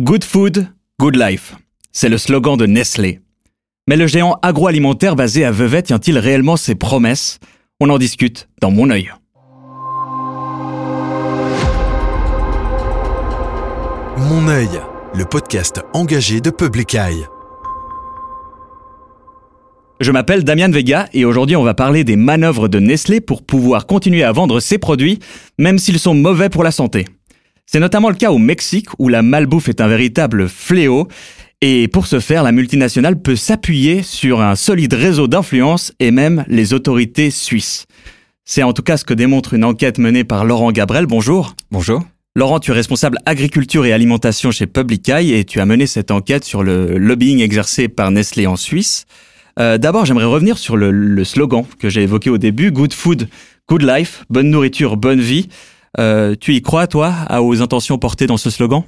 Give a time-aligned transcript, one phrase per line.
[0.00, 0.66] Good food,
[0.98, 1.54] good life.
[1.92, 3.20] C'est le slogan de Nestlé.
[3.86, 7.38] Mais le géant agroalimentaire basé à Vevey tient-il réellement ses promesses?
[7.78, 9.12] On en discute dans mon œil.
[14.16, 14.80] Mon œil,
[15.14, 17.24] le podcast engagé de Public Eye.
[20.00, 23.86] Je m'appelle Damian Vega et aujourd'hui on va parler des manœuvres de Nestlé pour pouvoir
[23.86, 25.20] continuer à vendre ses produits,
[25.56, 27.04] même s'ils sont mauvais pour la santé.
[27.66, 31.08] C'est notamment le cas au Mexique où la malbouffe est un véritable fléau.
[31.60, 36.44] Et pour ce faire, la multinationale peut s'appuyer sur un solide réseau d'influence et même
[36.46, 37.86] les autorités suisses.
[38.44, 41.06] C'est en tout cas ce que démontre une enquête menée par Laurent Gabrel.
[41.06, 41.54] Bonjour.
[41.70, 42.02] Bonjour.
[42.36, 46.10] Laurent, tu es responsable agriculture et alimentation chez Public Eye et tu as mené cette
[46.10, 49.06] enquête sur le lobbying exercé par Nestlé en Suisse.
[49.58, 53.28] Euh, d'abord, j'aimerais revenir sur le, le slogan que j'ai évoqué au début, Good Food,
[53.68, 55.48] Good Life, bonne nourriture, bonne vie.
[55.98, 58.82] Euh, tu y crois, toi, aux intentions portées dans ce slogan?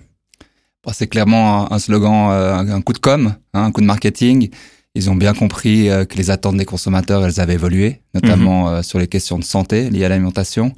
[0.93, 4.51] C'est clairement un slogan, euh, un coup de com, hein, un coup de marketing.
[4.95, 8.83] Ils ont bien compris euh, que les attentes des consommateurs, elles avaient évolué, notamment mhm.
[8.85, 10.73] sur les questions de santé liées à l'alimentation.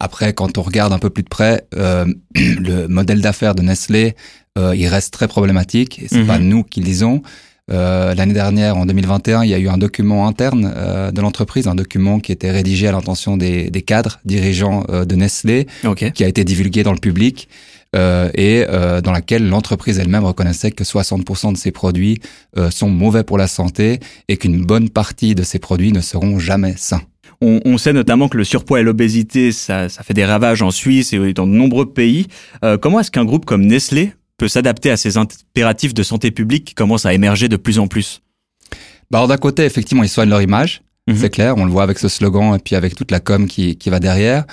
[0.00, 4.14] Après, quand on regarde un peu plus de près, le modèle d'affaires de Nestlé,
[4.56, 6.02] il reste très problématique.
[6.08, 6.48] C'est pas mhm.
[6.48, 7.22] nous qui lisons.
[7.70, 11.66] Euh, L'année dernière, en 2021, il y a eu un document interne euh, de l'entreprise,
[11.66, 15.66] un document qui était rédigé à l'intention des, des, cadres dirigeants euh, de Nestlé,
[16.14, 17.48] qui a été divulgué dans le public.
[17.96, 22.20] Euh, et euh, dans laquelle l'entreprise elle-même reconnaissait que 60% de ses produits
[22.70, 26.74] sont mauvais pour la santé et qu'une bonne partie de ces produits ne seront jamais
[26.76, 27.00] sains.
[27.40, 30.70] On, on, sait notamment que le surpoids et l'obésité, ça, ça, fait des ravages en
[30.70, 32.26] Suisse et dans de nombreux pays.
[32.80, 36.74] comment est-ce qu'un groupe comme Nestlé peut s'adapter à ces impératifs de santé publique qui
[36.74, 38.22] commencent à émerger de plus en plus
[39.10, 41.16] bah, D'un côté, effectivement, ils soignent leur image, mhm.
[41.16, 43.76] c'est clair, on le voit avec ce slogan et puis avec toute la com qui,
[43.76, 44.44] qui va derrière.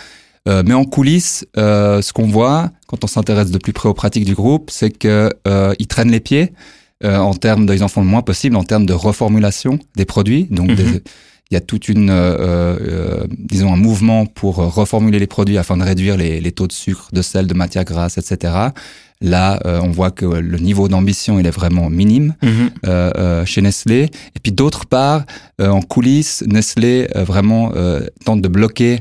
[0.48, 3.96] Euh, mais en coulisses, euh, ce qu'on voit quand on s'intéresse de plus près aux
[3.96, 6.52] pratiques du groupe, c'est que euh, ils traînent les pieds
[7.04, 10.06] euh, en termes de, ils en font le moins possible en termes de reformulation des
[10.06, 10.46] produits.
[10.50, 11.02] Donc, mhm.
[11.52, 15.78] il y a toute une, euh, euh, disons, un mouvement pour reformuler les produits afin
[15.78, 18.54] de réduire les, les, taux de sucre, de sel, de matière grasse, etc.
[19.22, 22.70] Là, euh, on voit que le niveau d'ambition, il est vraiment minime mhm.
[22.86, 24.10] euh, euh, chez Nestlé.
[24.36, 25.24] Et puis d'autre part,
[25.60, 27.72] en coulisses, Nestlé vraiment
[28.26, 29.00] tente de bloquer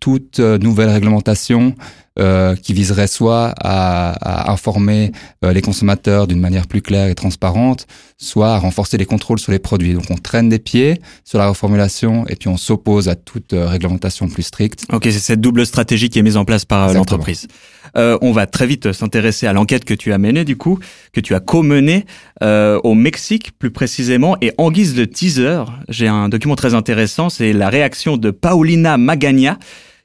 [0.00, 1.74] toute nouvelle réglementation
[2.20, 5.12] euh, qui viserait soit à, à informer
[5.44, 7.86] euh, les consommateurs d'une manière plus claire et transparente,
[8.16, 9.94] soit à renforcer les contrôles sur les produits.
[9.94, 13.68] Donc on traîne des pieds sur la reformulation et puis on s'oppose à toute euh,
[13.68, 14.84] réglementation plus stricte.
[14.92, 17.46] Ok, c'est cette double stratégie qui est mise en place par l'entreprise.
[17.94, 20.80] on va très vite s'intéresser à l'enquête que tu as menée du coup,
[21.12, 22.04] que tu as co-menée
[22.42, 24.36] au Mexique plus précisément.
[24.40, 28.98] Et en guise de teaser, j'ai un document très intéressant, c'est la réaction de Paulina
[28.98, 29.58] Magagna,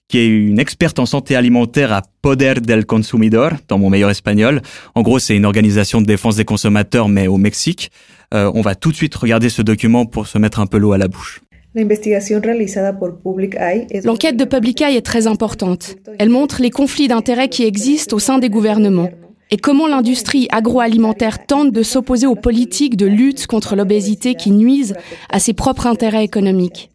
[0.07, 4.61] qui est une experte en santé alimentaire à Poder del Consumidor, dans mon meilleur espagnol.
[4.95, 7.91] En gros, c'est une organisation de défense des consommateurs, mais au Mexique.
[8.33, 10.93] Euh, on va tout de suite regarder ce document pour se mettre un peu l'eau
[10.93, 11.41] à la bouche.
[14.03, 15.95] L'enquête de Public Eye est très importante.
[16.19, 19.09] Elle montre les conflits d'intérêts qui existent au sein des gouvernements
[19.49, 24.95] et comment l'industrie agroalimentaire tente de s'opposer aux politiques de lutte contre l'obésité qui nuisent
[25.29, 26.89] à ses propres intérêts économiques.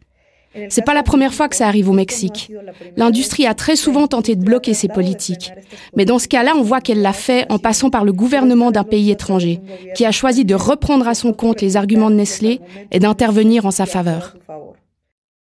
[0.70, 2.50] C'est pas la première fois que ça arrive au Mexique.
[2.96, 5.52] L'industrie a très souvent tenté de bloquer ces politiques.
[5.96, 8.84] Mais dans ce cas-là, on voit qu'elle l'a fait en passant par le gouvernement d'un
[8.84, 9.60] pays étranger,
[9.94, 12.60] qui a choisi de reprendre à son compte les arguments de Nestlé
[12.90, 14.34] et d'intervenir en sa faveur.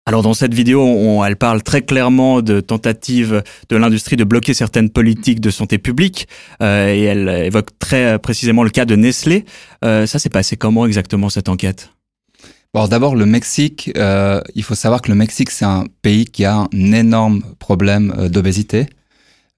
[0.07, 4.91] Alors dans cette vidéo, elle parle très clairement de tentatives de l'industrie de bloquer certaines
[4.91, 6.29] politiques de santé publique
[6.61, 9.47] euh, et elle évoque très précisément le cas de Nestlé.
[9.83, 11.91] Euh, ça s'est passé comment exactement cette enquête?
[12.75, 16.45] Bon, d'abord, le Mexique, euh, il faut savoir que le Mexique, c'est un pays qui
[16.45, 18.89] a un énorme problème euh, d'obésité.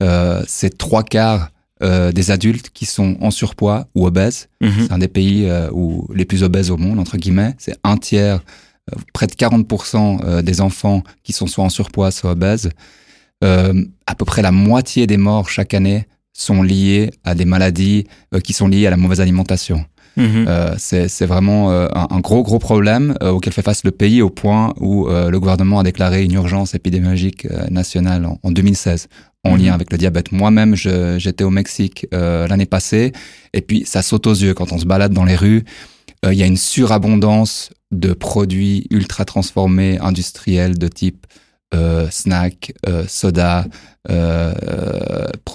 [0.02, 1.48] Euh, c'est trois quarts
[1.82, 4.48] euh, des adultes qui sont en surpoids ou obèses.
[4.60, 4.70] Mhm.
[4.80, 7.54] C'est un des pays euh, où les plus obèses au monde, entre guillemets.
[7.56, 8.42] C'est un tiers,
[9.14, 12.70] près de 40% des enfants qui sont soit en surpoids, soit obèses.
[13.42, 18.06] à peu près la moitié des morts chaque année sont liées à des maladies
[18.44, 19.84] qui sont liées à la mauvaise alimentation.
[20.16, 20.46] Mhm.
[20.48, 24.30] Euh, c'est vraiment euh, un, gros gros problème euh, auquel fait face le pays au
[24.30, 29.08] point où le gouvernement a déclaré une urgence épidémiologique nationale en, 2016
[29.44, 29.62] en mhm.
[29.62, 30.32] lien avec le diabète.
[30.32, 33.12] Moi-même, j'étais au Mexique l'année passée
[33.52, 35.64] et puis ça saute aux yeux quand on se balade dans les rues.
[36.24, 41.26] Il y a une surabondance de produits ultra transformés industriels de type
[41.74, 43.66] euh, snacks, euh, soda,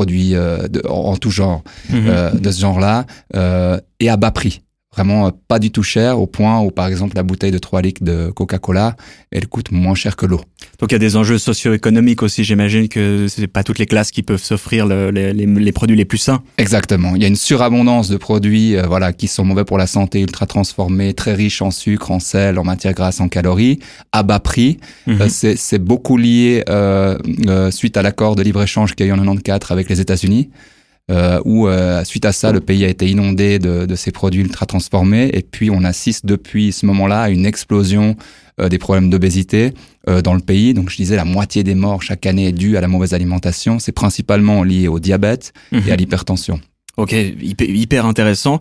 [0.02, 2.40] produits de, en, tout genre, mhm.
[2.40, 3.06] de ce genre-là,
[4.00, 4.62] et à bas prix.
[4.94, 7.82] Vraiment euh, pas du tout cher au point où par exemple la bouteille de 3
[7.82, 8.98] litres de Coca-Cola
[9.32, 10.42] elle coûte moins cher que l'eau.
[10.80, 14.12] Donc il y a des enjeux socio-économiques aussi j'imagine que c'est pas toutes les classes
[14.12, 16.44] qui peuvent s'offrir le, les, les, produits les plus sains.
[16.58, 19.88] Exactement, il y a une surabondance de produits euh, voilà qui sont mauvais pour la
[19.88, 23.80] santé, ultra transformés, très riches en sucre, en sel, en matières grasses, en calories,
[24.12, 24.78] à bas prix.
[25.08, 25.22] Mhm.
[25.22, 27.18] Euh, c'est beaucoup lié euh,
[27.72, 30.50] suite à l'accord de libre-échange qu'il y a eu en 94 avec les États-Unis
[31.10, 34.42] euh, où euh, suite à ça, le pays a été inondé de, de, ces produits
[34.42, 38.16] ultra transformés, et puis on assiste depuis ce moment-là à une explosion
[38.60, 39.74] euh, des problèmes d'obésité
[40.24, 40.74] dans le pays.
[40.74, 43.78] Donc je disais, la moitié des morts chaque année est due à la mauvaise alimentation.
[43.78, 45.96] C'est principalement lié au diabète et à mhm.
[45.96, 46.60] l'hypertension.
[46.98, 48.58] Ok, hyper, intéressant.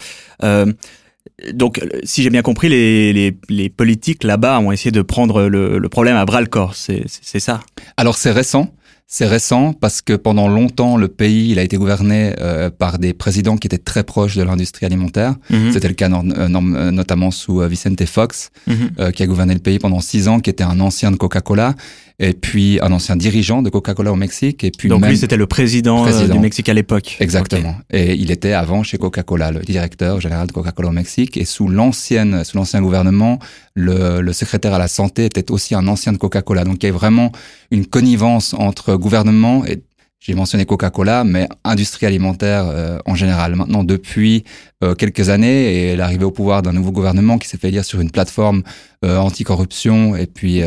[1.55, 5.79] Donc, si j'ai bien compris, les, les, les politiques là-bas ont essayé de prendre le,
[5.79, 6.75] le problème à bras le corps.
[6.75, 7.07] C'est
[7.41, 7.63] ça?
[7.97, 8.71] Alors, c'est récent.
[9.13, 13.13] C'est récent parce que pendant longtemps, le pays il a été gouverné euh, par des
[13.13, 15.35] présidents qui étaient très proches de l'industrie alimentaire.
[15.51, 15.73] Mhm.
[15.73, 19.11] C'était le cas euh, euh, notamment sous Vicente Fox, mhm.
[19.11, 21.75] qui a gouverné le pays pendant six ans, qui était un ancien de Coca-Cola
[22.21, 24.63] et puis un ancien dirigeant de Coca-Cola au Mexique.
[24.63, 27.17] Et puis Donc lui, c'était le président, du Mexique à l'époque.
[27.19, 27.75] Exactement.
[27.91, 31.37] Et il était avant chez Coca-Cola, le directeur général de Coca-Cola au Mexique.
[31.37, 33.41] Et sous l'ancienne, sous l'ancien gouvernement,
[33.75, 36.65] le, le, secrétaire à la santé était aussi un ancien de Coca-Cola.
[36.65, 37.33] Donc il y a vraiment
[37.71, 39.83] une connivence entre gouvernement et
[40.21, 43.57] j'ai mentionné Coca-Cola, mais industrie alimentaire euh, en général.
[43.57, 44.45] Maintenant, depuis
[44.85, 48.01] euh, quelques années, et l'arrivée au pouvoir d'un nouveau gouvernement qui s'est fait lire sur
[48.01, 48.63] une plateforme
[49.03, 50.63] euh, anticorruption et puis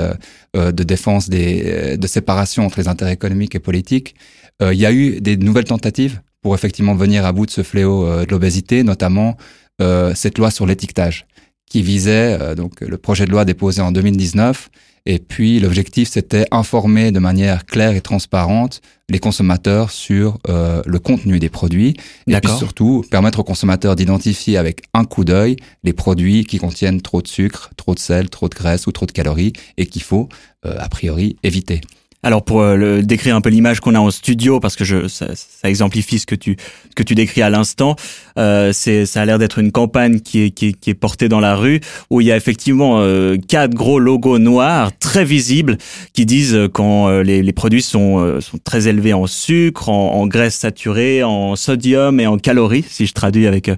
[0.56, 4.16] de défense des, de séparation entre les intérêts économiques et politiques,
[4.62, 8.24] il y a eu des nouvelles tentatives pour effectivement venir à bout de ce fléau
[8.24, 9.36] de l'obésité, notamment
[9.80, 11.26] cette loi sur l'étiquetage
[11.70, 14.70] qui visait donc le projet de loi déposé en 2019
[15.06, 20.98] et puis l'objectif, c'était informer de manière claire et transparente les consommateurs sur euh, le
[20.98, 21.96] contenu des produits.
[22.28, 27.02] Et puis surtout, permettre aux consommateurs d'identifier avec un coup d'œil les produits qui contiennent
[27.02, 30.04] trop de sucre, trop de sel, trop de graisse ou trop de calories et qu'il
[30.04, 30.30] faut,
[30.66, 31.82] euh, a priori, éviter.
[32.24, 35.08] Alors pour euh, le, décrire un peu l'image qu'on a en studio, parce que je,
[35.08, 36.56] ça, ça, exemplifie ce que tu
[36.96, 37.96] que tu décris à l'instant,
[38.38, 41.30] euh, c'est ça a l'air d'être une campagne qui est, qui, est, qui est portée
[41.30, 45.78] dans la rue où il y a effectivement euh, quatre gros logos noirs très visibles
[46.14, 50.56] qui disent quand euh, les, les, produits sont sont très élevés en sucre, en, graisse
[50.56, 53.70] saturée, en sodium et en calories, si je traduis avec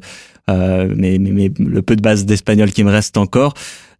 [0.50, 3.54] euh, mais, mais, le peu de base d'espagnol qui me reste encore.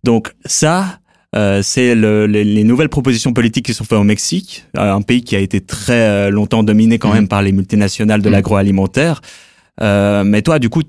[0.04, 1.00] Donc ça,
[1.36, 5.22] euh, c'est le, les, nouvelles propositions politiques qui sont faites au Mexique, euh, un pays
[5.22, 7.16] qui a été très euh, longtemps dominé quand mmh.
[7.16, 8.32] même par les multinationales de mmh.
[8.32, 9.22] l'agroalimentaire.
[9.82, 10.84] mais toi, du coup,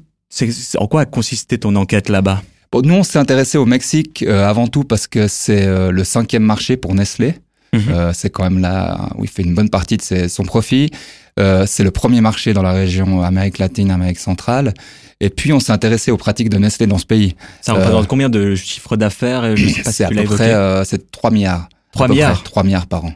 [0.79, 2.43] en quoi a consisté ton enquête là-bas?
[2.71, 6.77] Bon, Nous, on s'est intéressé au Mexique avant tout parce que c'est le cinquième marché
[6.77, 7.35] pour Nestlé.
[7.73, 8.13] Mmh.
[8.15, 10.91] c'est quand même là où il fait une bonne partie de son profit.
[11.39, 14.73] C'est le premier marché dans la région Amérique latine, Amérique centrale.
[15.21, 17.37] Et puis, on s'est intéressé aux pratiques de Nestlé dans ce pays.
[17.63, 19.55] Ça représente euh, combien de chiffres d'affaires
[19.85, 21.69] C'est à peu près euh, 3 milliards.
[21.93, 23.13] 3 milliards 3 milliards par an.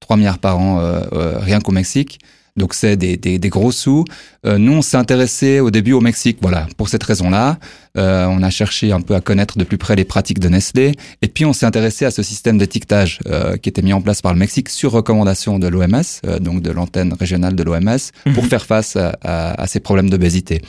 [0.00, 2.20] 3 milliards par an, euh, euh, rien qu'au Mexique.
[2.56, 4.04] Donc c'est des, des, des, gros sous.
[4.44, 7.58] Euh, nous, on s'est intéressé au début au Mexique, voilà, pour cette raison-là.
[7.96, 10.92] Euh, on a cherché un peu à connaître de plus près les pratiques de Nestlé.
[11.22, 14.20] Et puis on s'est intéressé à ce système d'étiquetage euh, qui était mis en place
[14.20, 16.02] par le Mexique sur recommandation de l'OMS,
[16.40, 17.98] donc de l'antenne régionale de l'OMS,
[18.34, 18.50] pour mhm.
[18.50, 20.60] faire face à, à, à ces problèmes d'obésité.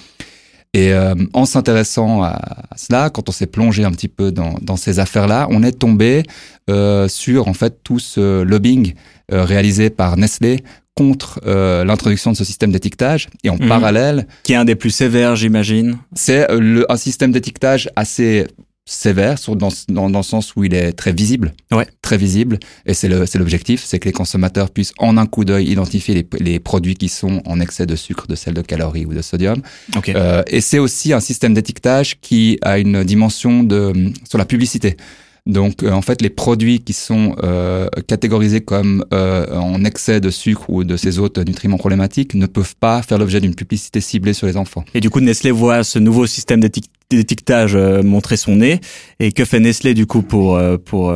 [0.75, 2.39] Et euh, en s'intéressant à,
[2.75, 6.23] cela, quand on s'est plongé un petit peu dans, dans ces affaires-là, on est tombé
[6.69, 8.93] euh, sur en fait tout ce lobbying
[9.31, 10.63] euh, réalisé par Nestlé
[10.95, 13.67] contre euh, l'introduction de ce système d'étiquetage et en mhm.
[13.67, 18.45] parallèle qui est un des plus sévères j'imagine c'est un système d'étiquetage assez
[18.85, 21.87] sévère sur, dans, dans, dans, le sens où il est très visible, ouais.
[22.01, 26.13] très visible, et c'est l'objectif, c'est que les consommateurs puissent en un coup d'œil identifier
[26.15, 29.21] les, les, produits qui sont en excès de sucre, de sel, de calories ou de
[29.21, 29.61] sodium.
[29.95, 30.13] Okay.
[30.15, 34.97] Euh, et c'est aussi un système d'étiquetage qui a une dimension de sur la publicité.
[35.45, 40.29] Donc, euh, en fait, les produits qui sont euh, catégorisés comme euh, en excès de
[40.29, 44.31] sucre ou de ces autres nutriments problématiques ne peuvent pas faire l'objet d'une publicité ciblée
[44.31, 44.85] sur les enfants.
[44.93, 48.79] Et du coup, Nestlé voit ce nouveau système d'étiquetage montrer son nez.
[49.19, 51.13] Et que fait Nestlé du coup pour pour,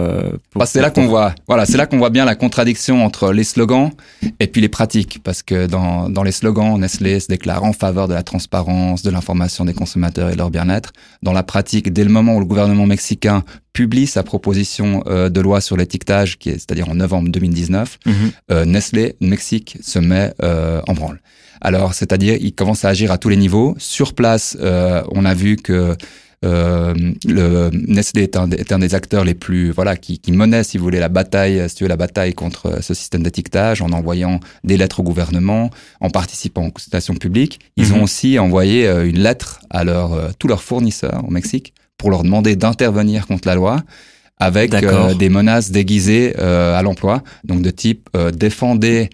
[0.52, 3.32] pour bah, C'est là qu'on voit, voilà, c'est là qu'on voit bien la contradiction entre
[3.32, 3.92] les slogans
[4.40, 8.10] et puis les pratiques, parce que dans dans les slogans, Nestlé se déclare en faveur
[8.10, 10.92] de la transparence, de l'information des consommateurs et de leur bien-être.
[11.24, 13.44] Dans la pratique, dès le moment où le gouvernement mexicain
[13.78, 18.14] publie sa proposition euh, de loi sur l'étiquetage, qui est, c'est-à-dire en novembre 2019, mhm.
[18.50, 21.22] euh, Nestlé Mexique se met euh, en branle.
[21.62, 23.76] Alors, c'est-à-dire, il commence à agir à tous les niveaux.
[23.78, 25.96] Sur place, on a vu que
[26.46, 26.94] Euh,
[27.26, 30.78] le Nestlé est un, est un, des acteurs les plus voilà qui, qui menait si
[30.78, 34.40] vous voulez la bataille si tu veux la bataille contre ce système d'étiquetage en envoyant
[34.64, 38.04] des lettres au gouvernement en participant aux consultations publiques ils ont mhm.
[38.04, 43.28] aussi envoyé une lettre à leur tous leurs fournisseurs au Mexique pour leur demander d'intervenir
[43.28, 43.84] contre la loi
[44.40, 44.72] avec
[45.18, 47.24] des menaces déguisées à l'emploi.
[47.44, 49.10] Donc de type défendez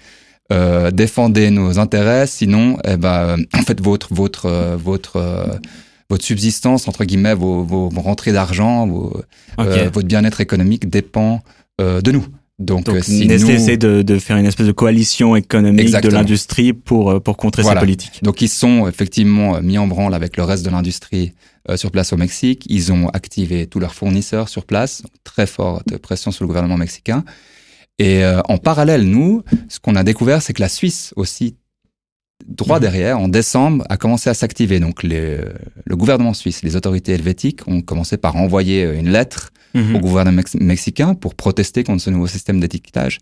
[0.91, 2.27] défendez nos intérêts.
[2.27, 5.59] Sinon eh ben en fait votre votre votre
[6.13, 8.87] votre subsistance, entre guillemets, vos, vos, rentrées d'argent,
[9.59, 11.41] euh, votre bien-être économique dépend
[11.81, 12.25] euh, de nous.
[12.59, 16.71] Donc, Donc euh, si essaie de, de, faire une espèce de coalition économique de l'industrie
[16.71, 18.19] pour, pour contrer ces politiques.
[18.21, 21.33] Donc ils sont effectivement mis en branle avec le reste de l'industrie
[21.75, 22.65] sur place au Mexique.
[22.69, 27.23] Ils ont activé tous leurs fournisseurs sur place, très forte pression sur le gouvernement mexicain.
[27.99, 31.55] Et en parallèle, nous, ce qu'on a découvert, c'est que la Suisse aussi
[32.47, 34.79] droit derrière, en décembre, a commencé à s'activer.
[34.79, 35.37] Donc les,
[35.85, 39.95] le gouvernement suisse, les autorités helvétiques ont commencé par envoyer une lettre mhm.
[39.95, 43.19] au gouvernement mexicain pour protester contre ce nouveau système d'étiquetage.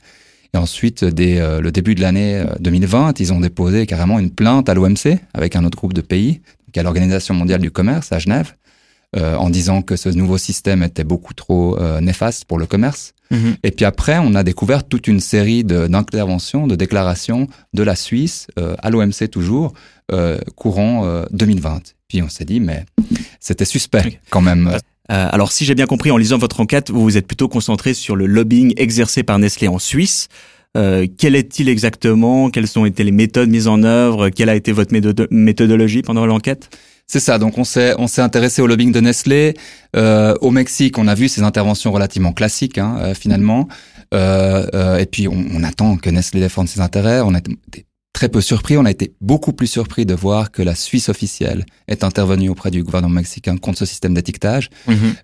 [0.53, 4.31] Et ensuite, dès euh, le début de l'année 2020, euh, ils ont déposé carrément une
[4.31, 8.11] plainte à l'OMC avec un autre groupe de pays, qui à l'Organisation mondiale du commerce
[8.11, 8.53] à Genève,
[9.15, 13.13] euh, en disant que ce nouveau système était beaucoup trop néfaste pour le commerce.
[13.31, 13.55] Mhm.
[13.63, 18.47] Et puis après, on a découvert toute une série d'interventions, de, déclarations de la Suisse,
[18.59, 19.73] euh, à l'OMC toujours,
[20.11, 21.75] euh, courant 2020.
[21.75, 22.85] Euh, puis on s'est dit, mais
[23.39, 24.77] c'était suspect quand même.
[25.07, 28.15] alors si j'ai bien compris, en lisant votre enquête, vous vous êtes plutôt concentré sur
[28.15, 30.27] le lobbying exercé par Nestlé en Suisse.
[30.77, 32.49] Euh, quel est-il exactement?
[32.49, 34.29] Quelles ont été les méthodes mises en œuvre?
[34.29, 34.93] Quelle a été votre
[35.31, 36.69] méthodologie pendant l'enquête?
[37.07, 37.37] C'est ça.
[37.39, 39.53] Donc on s'est on s'est intéressé au lobbying de Nestlé.
[39.97, 43.67] Euh, au Mexique, on a vu ces interventions relativement classiques hein, euh, finalement.
[44.13, 47.19] Euh, euh, et puis on, on, attend que Nestlé défende ses intérêts.
[47.19, 48.77] On a été très peu surpris.
[48.77, 52.71] On a été beaucoup plus surpris de voir que la Suisse officielle est intervenue auprès
[52.71, 54.69] du gouvernement mexicain contre ce système d'étiquetage.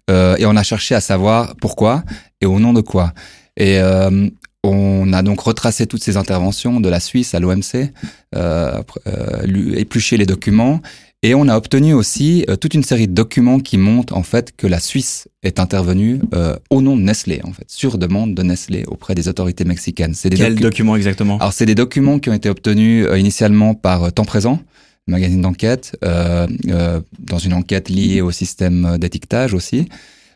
[0.09, 2.03] Euh, et on a cherché à savoir pourquoi
[2.41, 3.13] et au nom de quoi.
[3.55, 4.29] Et euh,
[4.63, 7.91] on a donc retracé toutes ces interventions de la Suisse à l'OMC,
[8.35, 10.81] euh, euh, épluché les documents
[11.23, 14.55] et on a obtenu aussi euh, toute une série de documents qui montrent en fait
[14.55, 18.43] que la Suisse est intervenue euh, au nom de Nestlé, en fait, sur demande de
[18.43, 20.13] Nestlé auprès des autorités mexicaines.
[20.13, 21.39] C'est des Quels documents exactement?
[21.39, 24.59] Alors c'est des documents qui ont été obtenus euh, initialement par Temps Présent,
[25.07, 29.87] magazine d'enquête, dans une enquête liée au système d'étiquetage aussi.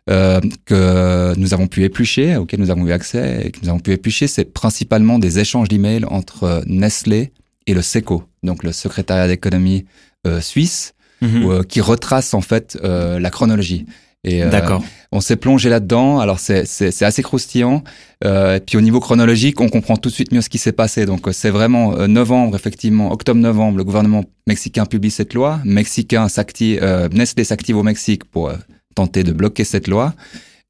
[0.07, 3.91] Que nous avons pu éplucher, auquel nous avons eu accès et que nous avons pu
[3.91, 7.31] éplucher, c'est principalement des échanges d'emails entre Nestlé
[7.67, 9.85] et le SECO, donc le secrétariat d'économie
[10.27, 11.49] euh, suisse mhm.
[11.49, 13.85] euh, qui retrace en fait euh, la chronologie.
[14.23, 14.83] Et D'accord.
[15.11, 16.19] on s'est plongé là-dedans.
[16.19, 17.83] Alors c'est c'est assez croustillant.
[18.23, 21.07] et puis au niveau chronologique, on comprend tout de suite mieux ce qui s'est passé.
[21.07, 25.59] Donc c'est vraiment novembre, effectivement, octobre-novembre, le gouvernement mexicain publie cette loi.
[25.65, 28.51] Mexicain s'active, Nestlé s'active au Mexique pour
[28.95, 30.13] tenter de bloquer cette loi.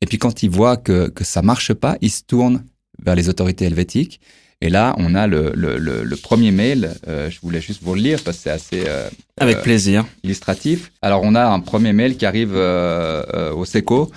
[0.02, 2.64] Et puis quand il voit que que ça marche pas, il se tourne
[3.04, 4.20] vers les autorités helvétiques.
[4.62, 6.92] Et là, on a le, le, le, premier mail.
[7.08, 10.06] Euh, je voulais juste vous le lire parce que c'est assez euh, avec euh, plaisir
[10.24, 10.92] illustratif.
[11.02, 14.12] Alors, on a un premier mail qui arrive au SECO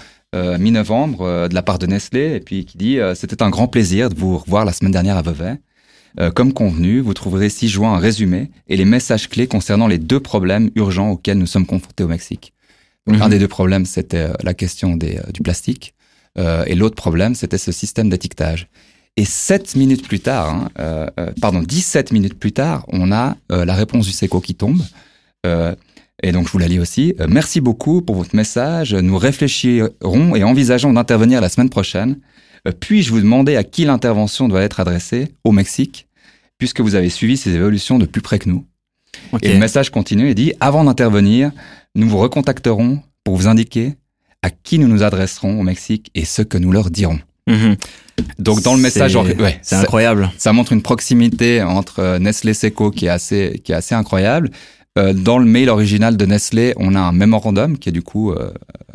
[0.58, 4.16] mi-novembre de la part de Nestlé et puis qui dit c'était un grand plaisir de
[4.16, 5.60] vous revoir la semaine dernière à Vevey.
[6.34, 10.18] comme convenu, vous trouverez ci joint un résumé et les messages clés concernant les deux
[10.18, 12.53] problèmes urgents auxquels nous sommes confrontés au Mexique.
[13.06, 13.30] Donc, Un mhm.
[13.30, 15.94] des deux problèmes, c'était la question des, du plastique.
[16.38, 18.68] et l'autre problème, c'était ce système d'étiquetage.
[19.16, 23.36] Et 7 minutes plus tard, hein, euh, euh, pardon, 17 minutes plus tard, on a
[23.52, 24.82] euh, la réponse du SECO qui tombe.
[26.22, 27.14] et donc, je vous la lis aussi.
[27.28, 28.94] merci beaucoup pour votre message.
[28.94, 32.18] Nous réfléchirons et envisageons d'intervenir la semaine prochaine.
[32.80, 35.28] Puis-je vous demander à qui l'intervention doit être adressée?
[35.44, 36.08] Au Mexique,
[36.56, 38.64] puisque vous avez suivi ces évolutions de plus près que nous
[39.42, 41.52] Et le message continue et dit, avant d'intervenir,
[41.94, 43.94] nous vous recontacterons pour vous indiquer
[44.42, 47.18] à qui nous nous adresserons au Mexique et ce que nous leur dirons.
[47.46, 47.76] Mhm.
[48.38, 50.30] Donc dans le message, ouais, c'est incroyable.
[50.38, 54.50] Ça montre une proximité entre euh, Nestlé Seco qui est assez qui est assez incroyable.
[54.96, 58.30] Euh, dans le mail original de Nestlé, on a un mémorandum qui est du coup
[58.30, 58.52] euh,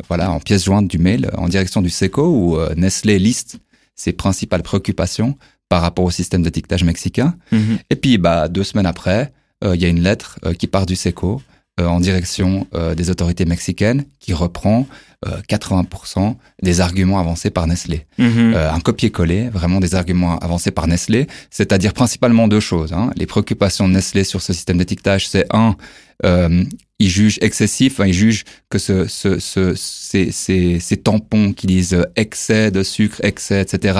[0.08, 3.58] voilà en pièce jointe du mail en direction du Seco où Nestlé liste
[3.94, 5.36] ses principales préoccupations
[5.68, 7.34] par rapport au système d'étiquetage mexicain.
[7.52, 7.78] Mhm.
[7.90, 11.42] Et puis bah deux semaines après, il y a une lettre qui part du Seco
[11.80, 14.86] en direction des autorités mexicaines qui reprend
[15.48, 18.06] 80% des arguments avancés par Nestlé.
[18.18, 18.54] Mhm.
[18.54, 22.92] un copier-coller, vraiment des arguments avancés par Nestlé, c'est-à-dire principalement deux choses.
[22.92, 23.10] Hein.
[23.16, 25.76] Les préoccupations de Nestlé sur ce système d'étiquetage, c'est un,
[26.24, 26.64] euh,
[26.98, 31.66] ils jugent excessif, hein, ils jugent que ce, ce, ce, ces, ces, ces tampons qui
[31.66, 33.98] disent excès de sucre, excès, etc.,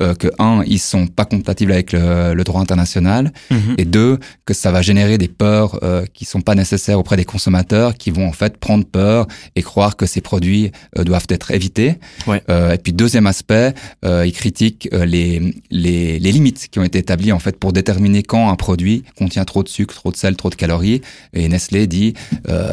[0.00, 3.74] euh, que un, ils sont pas compatibles avec le, le droit international, Mhm.
[3.78, 7.26] et deux, que ça va générer des peurs euh, qui sont pas nécessaires auprès des
[7.26, 10.51] consommateurs, qui vont en fait prendre peur et croire que ces produits
[10.98, 11.96] euh, doivent être évités.
[12.26, 12.42] Ouais.
[12.48, 15.40] Euh, et puis deuxième aspect, euh, ils critiquent euh, les,
[15.70, 19.44] les les limites qui ont été établies en fait pour déterminer quand un produit contient
[19.44, 21.00] trop de sucre, trop de sel, trop de calories.
[21.32, 22.14] Et Nestlé dit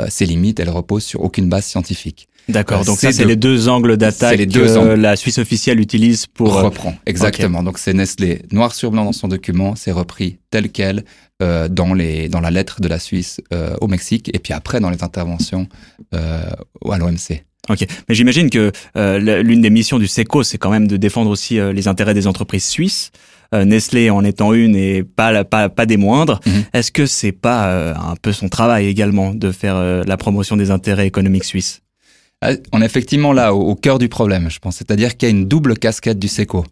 [0.10, 2.28] ces limites, elles reposent sur aucune base scientifique.
[2.48, 2.84] D'accord.
[2.84, 5.02] Donc ça, c'est les deux angles d'attaque que angles.
[5.02, 6.54] la Suisse officielle utilise pour.
[6.54, 7.64] reprend exactement.
[7.64, 11.04] Donc c'est Nestlé noir sur blanc dans son document, c'est repris tel quel
[11.42, 14.82] euh, dans les dans la lettre de la Suisse euh, au Mexique et puis après
[14.82, 15.68] dans les interventions
[16.14, 16.44] euh,
[16.90, 17.44] à l'OMC.
[17.70, 21.30] Ok, mais j'imagine que euh, l'une des missions du SECO, c'est quand même de défendre
[21.30, 23.12] aussi euh, les intérêts des entreprises suisses.
[23.54, 26.40] Euh, Nestlé en étant une et pas la- pas pas des moindres.
[26.46, 26.64] Mhm.
[26.74, 30.56] Est-ce que c'est pas euh, un peu son travail également de faire euh, la promotion
[30.58, 31.82] des intérêts économiques suisses?
[32.42, 34.78] Ah, On est effectivement là au, au cœur du problème, je pense.
[34.78, 36.64] C'est-à-dire qu'il y a une double casquette du SECO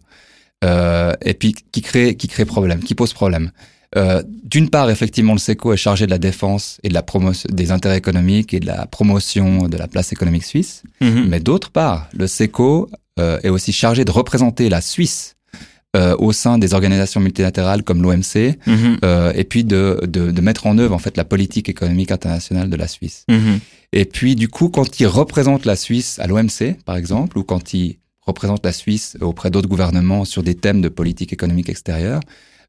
[0.64, 3.50] euh, et puis qui crée qui crée problème, qui pose problème.
[3.96, 7.48] Euh, D'une part, effectivement, le SECO est chargé de la défense et de la promotion
[7.52, 10.82] des intérêts économiques et de la promotion de la place économique suisse.
[11.00, 11.26] Mhm.
[11.28, 15.36] Mais d'autre part, le SECO euh, est aussi chargé de représenter la Suisse
[15.96, 18.98] euh, au sein des organisations multilatérales comme l'OMC Mhm.
[19.04, 22.68] euh, et puis de, de, de mettre en œuvre en fait la politique économique internationale
[22.68, 23.24] de la Suisse.
[23.30, 23.58] Mhm.
[23.94, 27.72] Et puis du coup, quand il représente la Suisse à l'OMC, par exemple, ou quand
[27.72, 32.20] il représente la Suisse auprès d'autres gouvernements sur des thèmes de politique économique extérieure,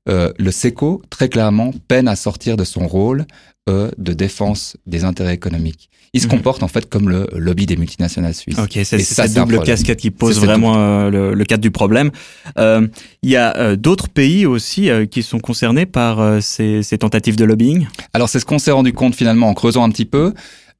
[0.07, 3.25] euh, le SECO, très clairement, peine à sortir de son rôle
[3.69, 5.89] euh, de défense des intérêts économiques.
[6.13, 6.31] Il se Mhm.
[6.31, 8.57] comporte en fait comme le lobby des multinationales suisses.
[8.57, 12.09] Ok, c'est cette double casquette qui pose vraiment euh, le, le cadre du problème.
[12.57, 12.89] Il
[13.29, 17.87] y a d'autres pays aussi qui sont concernés par ces, ces tentatives de lobbying?
[18.13, 20.33] Alors c'est ce qu'on s'est rendu compte finalement en creusant un petit peu.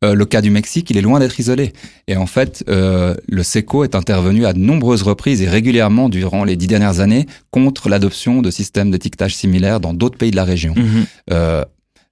[0.05, 1.73] Euh, le cas du Mexique, il est loin d'être isolé.
[2.07, 6.45] Et en fait, euh, le SECO est intervenu à de nombreuses reprises et régulièrement durant
[6.45, 10.45] les dix dernières années contre l'adoption de systèmes d'étiquetage similaires dans d'autres pays de la
[10.45, 10.73] région.
[10.77, 11.05] Mhm.
[11.31, 11.65] Euh,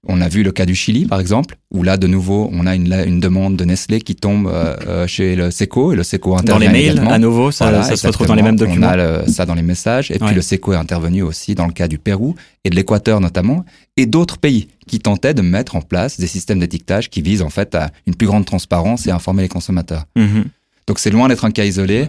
[0.07, 2.75] on a vu le cas du Chili, par exemple, où là, de nouveau, on a
[2.75, 6.33] une, une demande de Nestlé qui tombe euh, euh, chez le SECO et le SECO
[6.35, 7.11] intervient Dans les mails, également.
[7.11, 8.87] à nouveau, ça, Voilà, ça se retrouve dans les mêmes documents.
[8.87, 10.09] On a le- ça dans les messages.
[10.11, 13.19] Et puis le SECO est intervenu aussi dans le cas du Pérou et de l'Équateur
[13.19, 13.65] notamment,
[13.97, 17.49] et d'autres pays qui tentaient de mettre en place des systèmes d'étiquetage qui visent en
[17.49, 20.05] fait à une plus grande transparence et à informer les consommateurs.
[20.15, 20.45] Mhm.
[20.87, 22.07] Donc c'est loin d'être un cas isolé.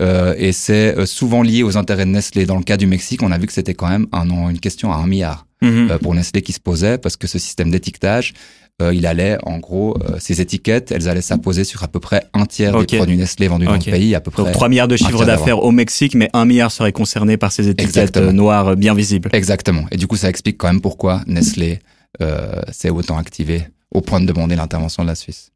[0.00, 2.46] euh, et c'est euh, souvent lié aux intérêts de Nestlé.
[2.46, 4.92] Dans le cas du Mexique, on a vu que c'était quand même un, une question
[4.92, 5.90] à un milliard Mhm.
[5.90, 8.32] euh, pour Nestlé qui se posait parce que ce système d'étiquetage,
[8.80, 12.26] euh, il allait en gros, euh, ces étiquettes, elles allaient s'apposer sur à peu près
[12.32, 12.86] un tiers Ok.
[12.86, 14.44] des produits Nestlé vendus dans le pays, à peu près.
[14.44, 17.66] Donc 3 milliards de chiffre d'affaires au Mexique, mais 1 milliard serait concerné par ces
[17.68, 18.28] étiquettes Exactement.
[18.28, 19.30] euh, noires euh, bien visibles.
[19.32, 19.84] Exactement.
[19.90, 21.80] Et du coup, ça explique quand même pourquoi Nestlé
[22.22, 23.64] euh, s'est autant activé
[23.98, 25.50] au point de demander l'intervention de la Suisse.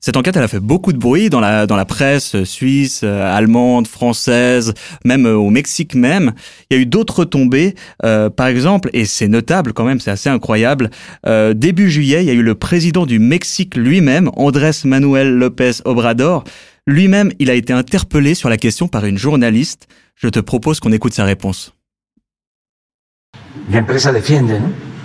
[0.00, 3.00] Cette enquête, elle a fait beaucoup de bruit dans la, dans la presse euh, suisse,
[3.04, 6.32] euh, allemande, française, même euh, au Mexique même.
[6.68, 10.10] Il y a eu d'autres retombées, euh, par exemple, et c'est notable quand même, c'est
[10.10, 10.90] assez incroyable.
[11.26, 15.82] Euh, début juillet, il y a eu le président du Mexique lui-même, Andrés Manuel López
[15.84, 16.42] Obrador.
[16.88, 19.86] Lui-même, il a été interpellé sur la question par une journaliste.
[20.16, 21.72] Je te propose qu'on écoute sa réponse.
[23.70, 24.95] La empresa defiende, ¿no?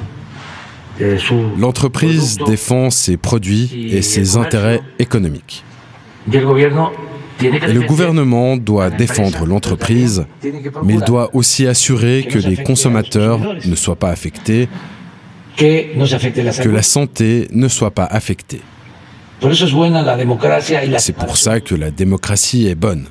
[1.58, 5.64] L'entreprise défend ses produits et ses intérêts économiques.
[6.32, 10.26] Et le gouvernement doit défendre l'entreprise,
[10.84, 14.70] mais il doit aussi assurer que les consommateurs ne soient pas affectés,
[15.58, 18.62] que la santé ne soit pas affectée.
[20.98, 23.08] C'est pour ça que la démocratie est bonne,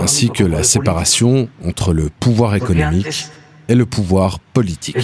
[0.00, 3.26] ainsi que la séparation entre le pouvoir économique
[3.68, 4.96] et le pouvoir politique.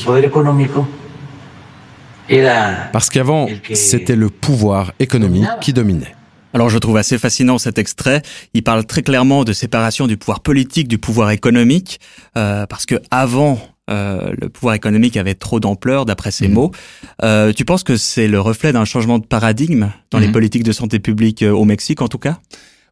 [2.93, 6.15] Parce qu'avant, c'était le pouvoir économique qui dominait.
[6.53, 8.23] Alors je trouve assez fascinant cet extrait.
[8.55, 11.99] Il parle très clairement de séparation du pouvoir politique du pouvoir économique,
[12.37, 13.59] euh, parce que avant
[13.91, 16.55] euh, le pouvoir économique avait trop d'ampleur, d'après ses Mhm.
[16.55, 16.71] mots.
[17.23, 20.33] Euh, tu penses que c'est le reflet d'un changement de paradigme dans les Mhm.
[20.33, 22.39] politiques de santé publique euh, au Mexique, en tout cas?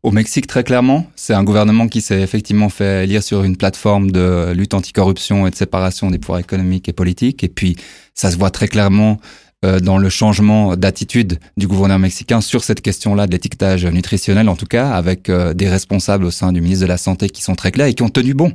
[0.03, 4.11] Au Mexique, très clairement, c'est un gouvernement qui s'est effectivement fait élire sur une plateforme
[4.11, 7.45] de lutte anticorruption et de séparation des pouvoirs économiques et politiques.
[7.45, 7.77] Et puis,
[8.13, 9.21] ça se voit très clairement
[9.65, 14.57] euh, dans le changement d'attitude du gouverneur mexicain sur cette question-là de l'étiquetage nutritionnel, en
[14.57, 17.55] tout cas, avec euh, des responsables au sein du ministre de la Santé qui sont
[17.55, 18.53] très clairs et qui ont tenu bon.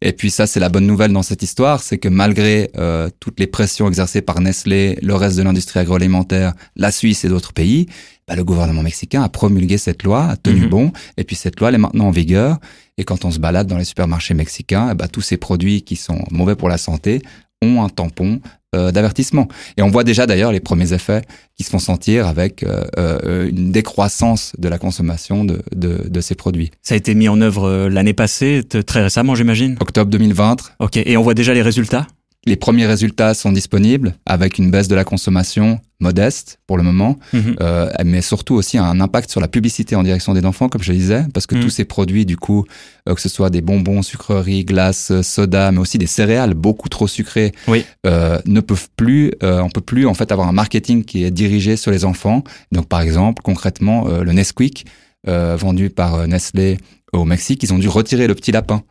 [0.00, 3.40] Et puis ça, c'est la bonne nouvelle dans cette histoire, c'est que malgré euh, toutes
[3.40, 7.86] les pressions exercées par Nestlé, le reste de l'industrie agroalimentaire, la Suisse et d'autres pays,
[8.28, 10.68] bah, le gouvernement mexicain a promulgué cette loi, a tenu Mhm.
[10.68, 12.58] bon, et puis cette loi elle est maintenant en vigueur.
[12.98, 15.96] Et quand on se balade dans les supermarchés mexicains, eh bah, tous ces produits qui
[15.96, 17.22] sont mauvais pour la santé
[17.62, 18.40] ont un tampon
[18.76, 19.46] euh, d'avertissement.
[19.76, 21.22] Et on voit déjà d'ailleurs les premiers effets
[21.56, 26.20] qui se font sentir avec euh, euh, une décroissance de la consommation de, de, de
[26.20, 26.70] ces produits.
[26.82, 29.76] Ça a été mis en œuvre euh, l'année passée, très récemment, j'imagine?
[29.80, 30.96] Octobre 2020, Ok.
[30.96, 32.06] Et on voit déjà les résultats?
[32.46, 37.18] Les premiers résultats sont disponibles avec une baisse de la consommation modeste pour le moment,
[37.32, 37.56] Mhm.
[37.60, 40.92] euh, mais surtout aussi un impact sur la publicité en direction des enfants, comme je
[40.92, 41.62] le disais, parce que Mhm.
[41.62, 42.66] tous ces produits, du coup,
[43.08, 46.88] euh, que ce soit des bonbons, sucreries, glaces, euh, soda, mais aussi des céréales beaucoup
[46.90, 47.84] trop sucrées, Oui.
[48.06, 51.30] euh, ne peuvent plus, euh, on peut plus en fait avoir un marketing qui est
[51.30, 52.44] dirigé sur les enfants.
[52.72, 54.84] Donc, par exemple, concrètement, euh, le Nesquik
[55.26, 56.76] euh, vendu par Nestlé
[57.14, 58.82] au Mexique, ils ont dû retirer le petit lapin.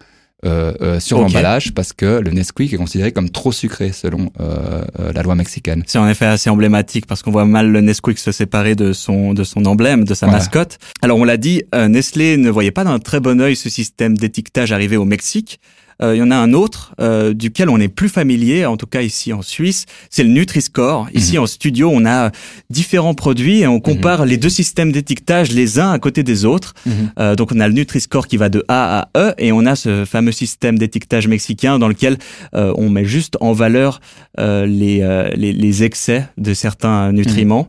[0.46, 4.84] Euh, euh, sur l'emballage parce que le Nesquik est considéré comme trop sucré selon euh,
[5.00, 5.84] euh, la loi mexicaine.
[5.88, 9.34] C'est en effet assez emblématique parce qu'on voit mal le Nesquik se séparer de son
[9.34, 10.40] de son emblème, de sa Voilà.
[10.40, 10.78] mascotte.
[11.02, 14.72] Alors on l'a dit, Nestlé ne voyait pas d'un très bon œil ce système d'étiquetage
[14.72, 15.60] arrivé au Mexique.
[16.04, 18.86] Euh, Il y en a un autre euh, duquel on est plus familier, en tout
[18.88, 21.08] cas ici en Suisse, c'est le Nutri-Score.
[21.14, 22.32] Ici en studio, on a
[22.70, 26.74] différents produits et on compare les deux systèmes d'étiquetage les uns à côté des autres.
[27.20, 29.76] Euh, donc on a le Nutri-Score qui va de A à E et on a
[29.76, 32.18] ce fameux système d'étiquetage mexicain dans lequel
[32.54, 34.02] on met juste en valeur
[34.38, 35.00] les,
[35.36, 37.68] les, les excès de certains nutriments.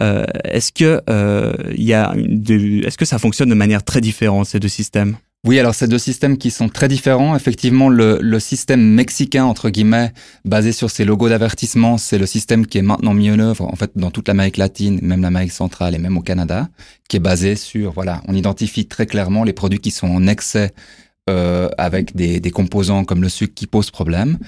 [0.00, 4.46] Euh, est-ce que euh, y a de- est-ce que ça fonctionne de manière très différente
[4.46, 5.16] ces deux systèmes?
[5.44, 7.36] Oui, alors c'est deux systèmes qui sont très différents.
[7.36, 10.12] Effectivement, le, le système mexicain, entre guillemets,
[10.44, 13.76] basé sur ces logos d'avertissement, c'est le système qui est maintenant mis en œuvre, en
[13.76, 16.68] fait, dans toute l'Amérique latine, même l'Amérique centrale et même au Canada,
[17.08, 20.72] qui est basé sur, voilà, on identifie très clairement les produits qui sont en excès
[21.28, 24.38] euh, avec des, des composants comme le sucre qui posent problème.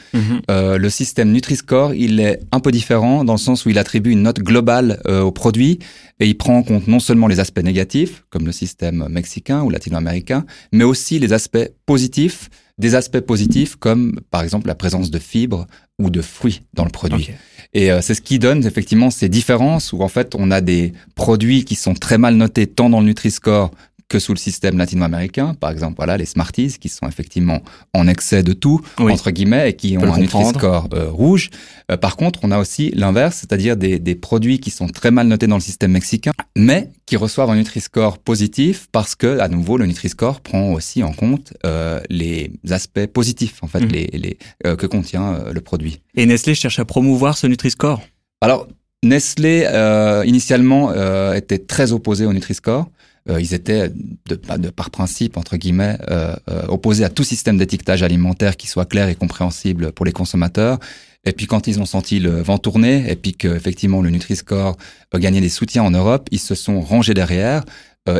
[0.48, 4.12] Euh, le système Nutri-Score, il est un peu différent dans le sens où il attribue
[4.12, 5.80] une note globale euh, au produit
[6.20, 9.70] et il prend en compte non seulement les aspects négatifs, comme le système mexicain ou
[9.70, 15.18] latino-américain, mais aussi les aspects positifs, des aspects positifs comme par exemple la présence de
[15.18, 15.66] fibres
[15.98, 17.30] ou de fruits dans le produit.
[17.74, 20.92] Et euh, c'est ce qui donne effectivement ces différences où en fait on a des
[21.14, 23.70] produits qui sont très mal notés tant dans le Nutri-Score
[24.09, 25.55] que sous le système latino-américain.
[25.55, 27.61] Par exemple, voilà, les Smarties qui sont effectivement
[27.94, 29.12] en excès de tout, Oui.
[29.12, 30.18] entre guillemets, et qui ont un.
[30.18, 31.51] Nutri-Score euh, rouge.
[31.90, 35.27] Euh, par contre, on a aussi l'inverse, c'est-à-dire des, des produits qui sont très mal
[35.29, 39.77] notés dans le système mexicain, mais qui reçoivent un Nutri-Score positif parce que, à nouveau,
[39.77, 43.88] le Nutri-Score prend aussi en compte euh, les aspects positifs, en fait, Mhm.
[43.92, 46.01] les, les, euh, que contient le produit.
[46.14, 48.01] Et Nestlé cherche à promouvoir ce Nutri-Score?
[48.40, 48.66] Alors,
[49.05, 52.88] Nestlé, euh, initialement, euh, était très opposé au Nutri-Score.
[53.30, 53.90] Euh, ils étaient,
[54.28, 58.56] de, pas de- par principe, entre guillemets, euh, euh, opposés à tout système d'étiquetage alimentaire
[58.56, 60.78] qui soit clair et compréhensible pour les consommateurs.
[61.24, 64.76] Et puis quand ils ont senti le vent tourner, et puis que effectivement le Nutri-Score
[65.14, 67.64] gagnait des soutiens en Europe, ils se sont rangés derrière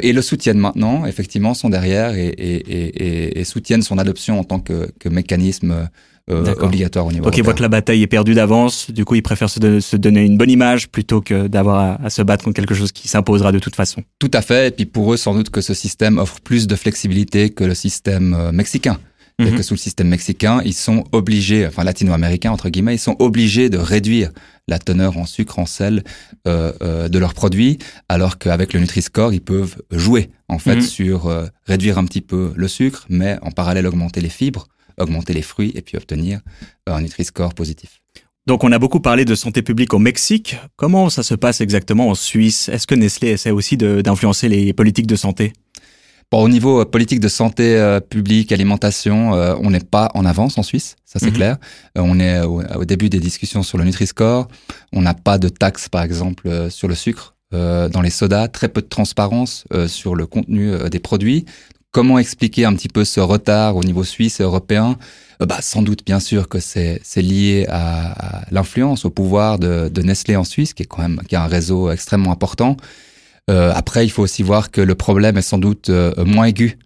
[0.02, 1.06] et le soutiennent maintenant.
[1.06, 5.88] Effectivement, sont derrière et, soutiennent son adoption en tant que, mécanisme.
[6.30, 9.22] Obligatoire au niveau Donc ils voient que la bataille est perdue d'avance, du coup ils
[9.22, 12.44] préfèrent se, don- se donner une bonne image plutôt que d'avoir à, à se battre
[12.44, 14.02] contre quelque chose qui s'imposera de toute façon.
[14.18, 14.68] Tout à fait.
[14.68, 17.74] Et puis pour eux, sans doute que ce système offre plus de flexibilité que le
[17.74, 18.98] système euh, mexicain.
[19.40, 19.56] Et Mhm.
[19.56, 23.70] que sous le système mexicain, ils sont obligés, enfin latino-américains entre guillemets, ils sont obligés
[23.70, 24.32] de réduire
[24.66, 26.02] la teneur en sucre, en sel
[26.48, 30.80] euh, euh, de leurs produits, alors qu'avec le Nutri-Score, ils peuvent jouer en fait Mhm.
[30.82, 34.66] sur euh, réduire un petit peu le sucre, mais en parallèle augmenter les fibres,
[34.98, 36.40] augmenter les fruits et puis obtenir
[36.88, 38.00] euh, un Nutri-Score positif.
[38.46, 40.56] Donc on a beaucoup parlé de santé publique au Mexique.
[40.76, 42.70] Comment ça se passe exactement en Suisse?
[42.70, 45.52] Est-ce que Nestlé essaie aussi d'influencer les politiques de santé?
[46.30, 50.26] Bon, au niveau euh, politique de santé euh, publique, alimentation, euh, on n'est pas en
[50.26, 51.32] avance en Suisse, ça c'est Mhm.
[51.32, 51.56] clair.
[51.96, 54.48] On est au, au début des discussions sur le Nutri-Score.
[54.92, 58.48] On n'a pas de taxe, par exemple, sur le sucre dans les sodas.
[58.48, 61.46] Très peu de transparence sur le contenu des produits.
[61.90, 64.96] Comment expliquer un petit peu ce retard au niveau suisse et européen?
[65.40, 69.88] Euh, bah, Sans doute, bien sûr, que c'est lié à, à l'influence, au pouvoir de,
[69.88, 72.77] de Nestlé en Suisse, qui est quand même qui a un réseau extrêmement important.
[73.51, 76.79] Euh, après, il faut aussi voir que le problème est sans doute euh, moins aigu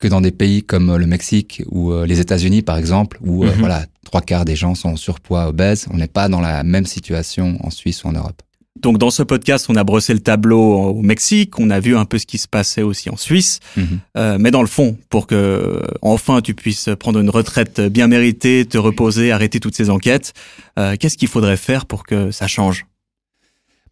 [0.00, 3.52] que dans des pays comme le Mexique ou euh, les États-Unis, par exemple, où Mhm.
[3.60, 5.86] voilà trois quarts des gens sont en surpoids, obèses.
[5.92, 8.42] On n'est pas dans la même situation en Suisse ou en Europe.
[8.82, 12.04] Donc dans ce podcast, on a brossé le tableau au Mexique, on a vu un
[12.04, 13.98] peu ce qui se passait aussi en Suisse, Mhm.
[14.16, 18.06] Euh, mais dans le fond, pour que euh, enfin tu puisses prendre une retraite bien
[18.08, 20.32] méritée, te reposer, arrêter toutes ces enquêtes,
[20.78, 22.86] euh, qu'est-ce qu'il faudrait faire pour que ça change?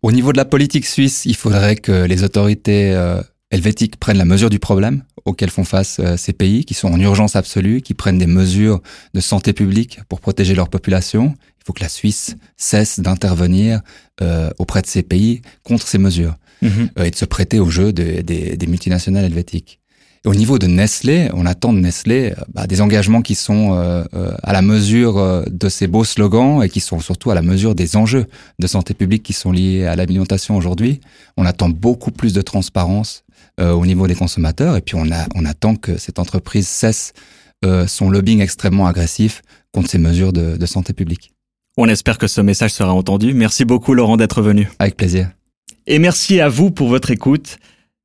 [0.03, 3.21] Au niveau de la politique suisse, il faudrait que les autorités euh,
[3.51, 7.01] helvétiques prennent la mesure du problème auquel font face euh, ces pays, qui sont en
[7.01, 8.81] urgence absolue, qui prennent des mesures
[9.15, 11.35] de santé publique pour protéger leur population.
[11.61, 13.81] Il faut que la Suisse cesse d'intervenir
[14.23, 16.37] euh, auprès de ces pays contre ces mesures.
[16.63, 16.89] mhm.
[17.05, 19.79] et de se prêter au jeu des, des multinationales helvétiques
[20.27, 24.05] au niveau de Nestlé, on attend de Nestlé euh, bah, des engagements qui sont euh,
[24.15, 27.75] euh, à la mesure de ces beaux slogans et qui sont surtout à la mesure
[27.75, 28.27] des enjeux
[28.59, 31.01] de santé publique qui sont liés à l'alimentation aujourd'hui.
[31.37, 33.23] On attend beaucoup plus de transparence
[33.59, 37.13] au niveau des consommateurs et puis on, a, on attend que cette entreprise cesse
[37.87, 39.43] son lobbying extrêmement agressif
[39.73, 41.33] contre ces mesures de, de santé publique.
[41.79, 43.35] On espère que ce message sera entendu.
[43.35, 44.69] Merci beaucoup Laurent d'être venu.
[44.79, 45.31] Avec plaisir.
[45.87, 47.59] Et merci à vous pour votre écoute.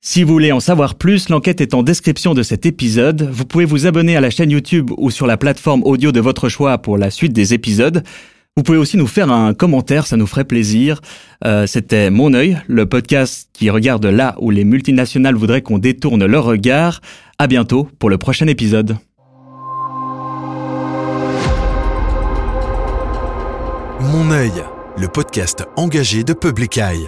[0.03, 3.29] Si vous voulez en savoir plus, l'enquête est en description de cet épisode.
[3.31, 6.49] Vous pouvez vous abonner à la chaîne YouTube ou sur la plateforme audio de votre
[6.49, 8.03] choix pour la suite des épisodes.
[8.57, 10.99] Vous pouvez aussi nous faire un commentaire, ça nous ferait plaisir.
[11.45, 16.25] Euh, C'était Mon œil, le podcast qui regarde là où les multinationales voudraient qu'on détourne
[16.25, 16.99] leur regard.
[17.37, 18.97] À bientôt pour le prochain épisode.
[24.01, 24.51] Mon œil,
[24.97, 27.07] le podcast engagé de Public Eye.